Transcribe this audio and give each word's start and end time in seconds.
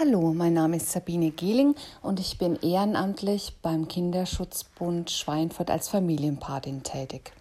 Hallo, 0.00 0.32
mein 0.32 0.54
Name 0.54 0.78
ist 0.78 0.90
Sabine 0.90 1.30
Gehling 1.30 1.74
und 2.00 2.20
ich 2.20 2.38
bin 2.38 2.56
ehrenamtlich 2.56 3.58
beim 3.60 3.86
Kinderschutzbund 3.86 5.10
Schweinfurt 5.10 5.70
als 5.70 5.88
Familienpatin 5.90 6.82
tätig. 6.82 7.34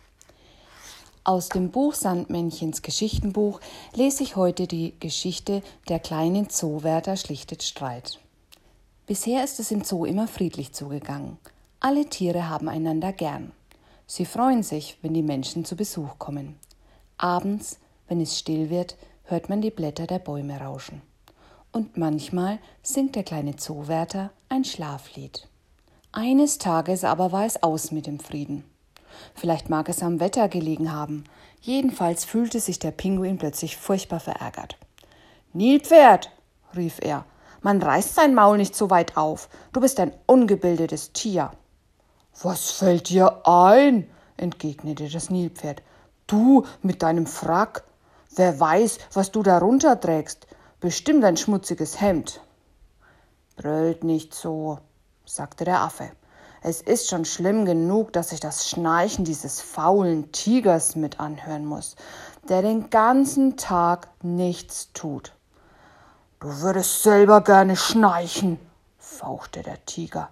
Aus 1.24 1.48
dem 1.48 1.72
Buch 1.72 1.94
Sandmännchens 1.94 2.82
Geschichtenbuch 2.82 3.62
lese 3.96 4.24
ich 4.24 4.36
heute 4.36 4.68
die 4.68 4.94
Geschichte 5.00 5.62
Der 5.88 6.00
kleinen 6.00 6.50
Zoowärter 6.50 7.16
schlichtet 7.16 7.64
Streit. 7.64 8.20
Bisher 9.08 9.42
ist 9.46 9.62
es 9.62 9.72
im 9.72 9.86
Zoo 9.86 10.04
immer 10.04 10.28
friedlich 10.28 10.74
zugegangen. 10.74 11.38
Alle 11.80 12.08
Tiere 12.08 12.50
haben 12.50 12.68
einander 12.68 13.14
gern. 13.14 13.54
Sie 14.06 14.26
freuen 14.26 14.64
sich, 14.64 14.98
wenn 15.02 15.14
die 15.14 15.24
Menschen 15.24 15.64
zu 15.64 15.78
Besuch 15.78 16.20
kommen. 16.20 16.58
Abends, 17.18 17.80
wenn 18.10 18.20
es 18.20 18.38
still 18.38 18.70
wird, 18.70 18.98
hört 19.24 19.48
man 19.48 19.62
die 19.62 19.72
Blätter 19.72 20.08
der 20.08 20.20
Bäume 20.20 20.60
rauschen 20.60 21.02
und 21.72 21.98
manchmal 21.98 22.60
singt 22.82 23.16
der 23.16 23.24
kleine 23.24 23.56
Zoowärter 23.56 24.32
ein 24.50 24.64
Schlaflied. 24.64 25.48
Eines 26.12 26.58
Tages 26.58 27.04
aber 27.04 27.32
war 27.32 27.46
es 27.46 27.62
aus 27.62 27.92
mit 27.92 28.08
dem 28.08 28.20
Frieden. 28.20 28.64
Vielleicht 29.36 29.70
mag 29.70 29.90
es 29.90 30.02
am 30.02 30.20
Wetter 30.20 30.50
gelegen 30.50 30.92
haben. 30.92 31.26
Jedenfalls 31.62 32.26
fühlte 32.26 32.60
sich 32.60 32.80
der 32.80 32.92
Pinguin 32.92 33.38
plötzlich 33.38 33.78
furchtbar 33.78 34.20
verärgert. 34.20 34.78
Nilpferd, 35.54 36.32
rief 36.76 37.00
er, 37.02 37.26
man 37.62 37.82
reißt 37.82 38.16
sein 38.16 38.34
Maul 38.34 38.58
nicht 38.58 38.76
so 38.76 38.90
weit 38.90 39.18
auf. 39.18 39.50
Du 39.74 39.82
bist 39.82 40.00
ein 40.00 40.14
ungebildetes 40.26 41.12
Tier. 41.12 41.52
Was 42.42 42.72
fällt 42.72 43.10
dir 43.10 43.46
ein? 43.46 44.10
entgegnete 44.38 45.10
das 45.10 45.30
Nilpferd. 45.30 45.82
Du 46.28 46.66
mit 46.82 47.04
deinem 47.04 47.26
Frack. 47.26 47.84
Wer 48.36 48.60
weiß, 48.60 49.00
was 49.14 49.32
du 49.32 49.44
darunter 49.44 50.00
trägst. 50.00 50.48
Bestimmt 50.82 51.26
ein 51.26 51.36
schmutziges 51.36 52.00
Hemd. 52.00 52.40
Brüllt 53.58 54.06
nicht 54.06 54.34
so, 54.34 54.80
sagte 55.26 55.66
der 55.66 55.82
Affe. 55.82 56.10
Es 56.62 56.80
ist 56.80 57.10
schon 57.10 57.26
schlimm 57.26 57.66
genug, 57.66 58.14
dass 58.14 58.32
ich 58.32 58.40
das 58.40 58.70
Schnarchen 58.70 59.26
dieses 59.26 59.60
faulen 59.60 60.32
Tigers 60.32 60.96
mit 60.96 61.20
anhören 61.20 61.66
muss, 61.66 61.98
der 62.48 62.62
den 62.62 62.90
ganzen 62.90 63.58
Tag 63.58 64.08
nichts 64.24 64.94
tut. 64.94 65.34
Du 66.40 66.62
würdest 66.62 67.04
selber 67.04 67.42
gerne 67.42 67.76
schnarchen, 67.76 68.58
fauchte 68.98 69.64
der 69.64 69.86
Tiger, 69.86 70.30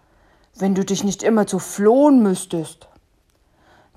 wenn 0.56 0.76
du 0.76 0.86
dich 0.86 1.04
nicht 1.04 1.24
immer 1.24 1.46
zu 1.46 1.60
flohen 1.60 2.24
müsstest. 2.24 2.88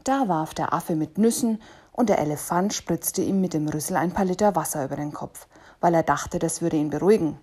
Da 0.03 0.27
warf 0.27 0.53
der 0.55 0.75
Affe 0.75 0.97
mit 0.97 1.17
Nüssen 1.17 1.63
und 1.93 2.09
der 2.09 2.19
Elefant 2.19 2.75
spritzte 2.75 3.23
ihm 3.23 3.41
mit 3.41 3.55
dem 3.55 3.69
Rüssel 3.69 3.95
ein 3.95 4.13
paar 4.13 4.25
Liter 4.25 4.57
Wasser 4.57 4.85
über 4.85 4.97
den 4.97 5.13
Kopf 5.13 5.47
weil 5.81 5.95
er 5.95 6.03
dachte, 6.03 6.39
das 6.39 6.63
würde 6.63 6.77
ihn 6.77 6.91
beruhigen. 6.91 7.39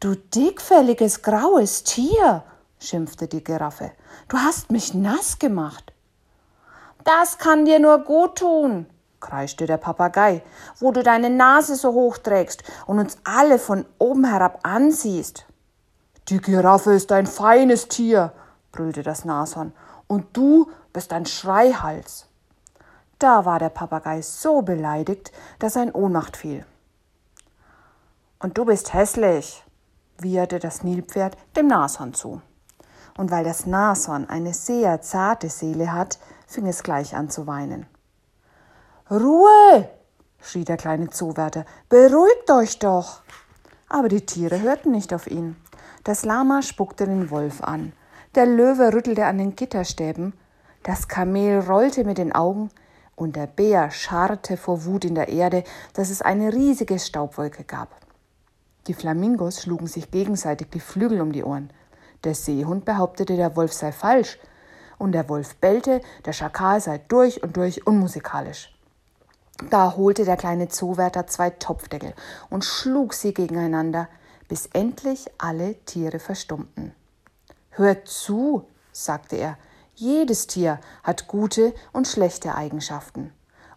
Du 0.00 0.14
dickfälliges 0.14 1.22
graues 1.22 1.82
Tier, 1.82 2.44
schimpfte 2.78 3.26
die 3.26 3.42
Giraffe, 3.42 3.90
du 4.28 4.36
hast 4.38 4.70
mich 4.70 4.94
nass 4.94 5.38
gemacht. 5.38 5.92
Das 7.04 7.38
kann 7.38 7.64
dir 7.64 7.78
nur 7.78 7.98
gut 8.00 8.38
tun, 8.38 8.86
kreischte 9.20 9.66
der 9.66 9.78
Papagei, 9.78 10.42
wo 10.78 10.92
du 10.92 11.02
deine 11.02 11.30
Nase 11.30 11.74
so 11.74 11.92
hoch 11.92 12.18
trägst 12.18 12.62
und 12.86 12.98
uns 12.98 13.18
alle 13.24 13.58
von 13.58 13.86
oben 13.98 14.24
herab 14.24 14.60
ansiehst. 14.62 15.46
Die 16.28 16.40
Giraffe 16.40 16.92
ist 16.92 17.10
ein 17.10 17.26
feines 17.26 17.88
Tier, 17.88 18.32
brüllte 18.70 19.02
das 19.02 19.24
Nashorn, 19.24 19.72
und 20.06 20.36
du 20.36 20.70
bist 20.92 21.12
ein 21.12 21.26
Schreihals. 21.26 22.26
Da 23.18 23.44
war 23.44 23.58
der 23.58 23.70
Papagei 23.70 24.22
so 24.22 24.62
beleidigt, 24.62 25.32
dass 25.58 25.74
er 25.74 25.84
in 25.84 25.92
Ohnmacht 25.92 26.36
fiel. 26.36 26.64
Und 28.40 28.56
du 28.56 28.64
bist 28.64 28.94
hässlich, 28.94 29.64
wieherte 30.18 30.60
das 30.60 30.84
Nilpferd 30.84 31.36
dem 31.56 31.66
Nashorn 31.66 32.14
zu. 32.14 32.40
Und 33.16 33.32
weil 33.32 33.42
das 33.42 33.66
Nashorn 33.66 34.28
eine 34.28 34.54
sehr 34.54 35.02
zarte 35.02 35.48
Seele 35.48 35.92
hat, 35.92 36.20
fing 36.46 36.66
es 36.68 36.84
gleich 36.84 37.16
an 37.16 37.30
zu 37.30 37.48
weinen. 37.48 37.86
Ruhe! 39.10 39.88
schrie 40.40 40.64
der 40.64 40.76
kleine 40.76 41.10
Zoowärter, 41.10 41.64
beruhigt 41.88 42.48
euch 42.50 42.78
doch! 42.78 43.22
Aber 43.88 44.08
die 44.08 44.24
Tiere 44.24 44.60
hörten 44.60 44.92
nicht 44.92 45.12
auf 45.12 45.26
ihn. 45.26 45.56
Das 46.04 46.24
Lama 46.24 46.62
spuckte 46.62 47.06
den 47.06 47.30
Wolf 47.30 47.60
an, 47.60 47.92
der 48.36 48.46
Löwe 48.46 48.92
rüttelte 48.92 49.26
an 49.26 49.38
den 49.38 49.56
Gitterstäben, 49.56 50.32
das 50.84 51.08
Kamel 51.08 51.58
rollte 51.58 52.04
mit 52.04 52.18
den 52.18 52.32
Augen, 52.32 52.70
und 53.16 53.34
der 53.34 53.48
Bär 53.48 53.90
scharrte 53.90 54.56
vor 54.56 54.84
Wut 54.84 55.04
in 55.04 55.16
der 55.16 55.28
Erde, 55.28 55.64
dass 55.94 56.08
es 56.08 56.22
eine 56.22 56.52
riesige 56.52 57.00
Staubwolke 57.00 57.64
gab. 57.64 58.07
Die 58.88 58.94
Flamingos 58.94 59.62
schlugen 59.62 59.86
sich 59.86 60.10
gegenseitig 60.10 60.70
die 60.70 60.80
Flügel 60.80 61.20
um 61.20 61.30
die 61.30 61.44
Ohren. 61.44 61.70
Der 62.24 62.34
Seehund 62.34 62.86
behauptete, 62.86 63.36
der 63.36 63.54
Wolf 63.54 63.74
sei 63.74 63.92
falsch. 63.92 64.38
Und 64.96 65.12
der 65.12 65.28
Wolf 65.28 65.56
bellte, 65.56 66.00
der 66.24 66.32
Schakal 66.32 66.80
sei 66.80 66.98
durch 67.06 67.42
und 67.42 67.56
durch 67.58 67.86
unmusikalisch. 67.86 68.74
Da 69.70 69.94
holte 69.96 70.24
der 70.24 70.38
kleine 70.38 70.68
Zoowärter 70.68 71.26
zwei 71.26 71.50
Topfdeckel 71.50 72.14
und 72.48 72.64
schlug 72.64 73.12
sie 73.12 73.34
gegeneinander, 73.34 74.08
bis 74.48 74.66
endlich 74.72 75.26
alle 75.36 75.74
Tiere 75.84 76.18
verstummten. 76.18 76.94
Hört 77.70 78.08
zu, 78.08 78.66
sagte 78.92 79.36
er, 79.36 79.58
jedes 79.94 80.46
Tier 80.46 80.80
hat 81.02 81.28
gute 81.28 81.74
und 81.92 82.08
schlechte 82.08 82.54
Eigenschaften. 82.54 83.32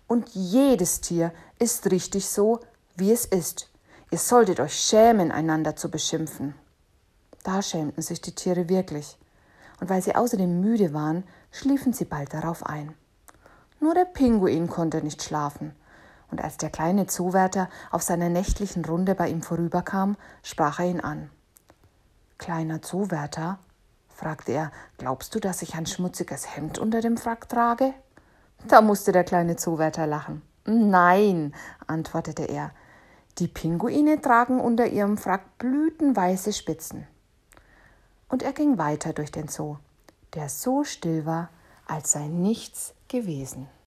Und 0.07 0.29
jedes 0.29 1.01
Tier 1.01 1.33
ist 1.59 1.91
richtig 1.91 2.29
so, 2.29 2.59
wie 2.95 3.11
es 3.11 3.25
ist. 3.25 3.70
Ihr 4.11 4.17
solltet 4.17 4.59
euch 4.59 4.77
schämen, 4.77 5.31
einander 5.31 5.77
zu 5.77 5.89
beschimpfen. 5.89 6.53
Da 7.43 7.61
schämten 7.61 8.03
sich 8.03 8.19
die 8.19 8.35
Tiere 8.35 8.67
wirklich, 8.67 9.17
und 9.79 9.89
weil 9.89 10.01
sie 10.01 10.15
außerdem 10.15 10.59
müde 10.59 10.93
waren, 10.93 11.23
schliefen 11.49 11.93
sie 11.93 12.03
bald 12.03 12.33
darauf 12.33 12.65
ein. 12.65 12.93
Nur 13.79 13.93
der 13.93 14.03
Pinguin 14.03 14.67
konnte 14.67 15.01
nicht 15.01 15.23
schlafen, 15.23 15.73
und 16.29 16.43
als 16.43 16.57
der 16.57 16.69
kleine 16.69 17.07
Zoowärter 17.07 17.69
auf 17.89 18.03
seiner 18.03 18.27
nächtlichen 18.27 18.83
Runde 18.83 19.15
bei 19.15 19.29
ihm 19.29 19.41
vorüberkam, 19.41 20.17
sprach 20.43 20.79
er 20.79 20.87
ihn 20.87 20.99
an. 20.99 21.29
Kleiner 22.37 22.81
Zoowärter, 22.81 23.59
fragte 24.09 24.51
er, 24.51 24.71
glaubst 24.97 25.33
du, 25.35 25.39
dass 25.39 25.61
ich 25.61 25.75
ein 25.75 25.85
schmutziges 25.85 26.53
Hemd 26.53 26.79
unter 26.79 26.99
dem 26.99 27.15
Frack 27.15 27.47
trage? 27.47 27.93
Da 28.67 28.81
musste 28.81 29.13
der 29.13 29.23
kleine 29.23 29.55
Zoowärter 29.55 30.05
lachen. 30.05 30.41
Nein, 30.65 31.55
antwortete 31.87 32.43
er, 32.43 32.71
die 33.39 33.47
Pinguine 33.47 34.21
tragen 34.21 34.59
unter 34.59 34.87
ihrem 34.87 35.17
Frack 35.17 35.57
blütenweiße 35.57 36.53
Spitzen. 36.53 37.07
Und 38.29 38.43
er 38.43 38.53
ging 38.53 38.77
weiter 38.77 39.13
durch 39.13 39.31
den 39.31 39.47
Zoo, 39.47 39.77
der 40.33 40.49
so 40.49 40.83
still 40.83 41.25
war, 41.25 41.49
als 41.85 42.11
sei 42.11 42.27
nichts 42.27 42.93
gewesen. 43.07 43.67